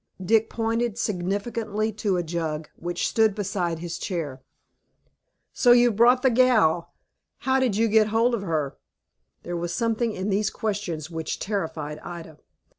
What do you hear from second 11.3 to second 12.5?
terrified Ida.